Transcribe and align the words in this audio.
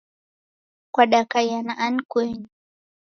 Kwadakaiya 0.93 1.59
na 1.63 1.73
ani 1.85 2.01
kenyu 2.11 2.47